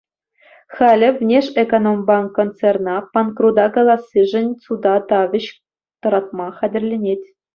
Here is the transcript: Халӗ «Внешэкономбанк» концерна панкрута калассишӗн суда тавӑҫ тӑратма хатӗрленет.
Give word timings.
Халӗ 0.75 1.09
«Внешэкономбанк» 1.19 2.29
концерна 2.37 2.95
панкрута 3.13 3.65
калассишӗн 3.75 4.47
суда 4.65 4.95
тавӑҫ 5.13 5.45
тӑратма 6.07 6.47
хатӗрленет. 6.59 7.21